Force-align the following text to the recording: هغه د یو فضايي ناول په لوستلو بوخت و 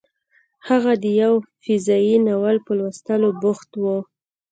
هغه 0.67 0.93
د 1.03 1.05
یو 1.21 1.33
فضايي 1.63 2.15
ناول 2.27 2.57
په 2.65 2.71
لوستلو 2.79 3.29
بوخت 3.41 3.71
و 3.81 3.85